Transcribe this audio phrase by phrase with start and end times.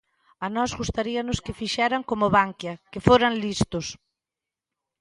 [0.45, 3.85] A nós gustaríanos que fixeran como Bankia, que foran listos.